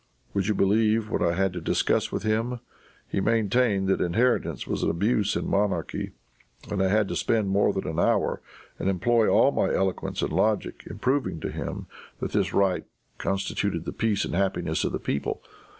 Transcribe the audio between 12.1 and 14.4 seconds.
that this right constituted the peace and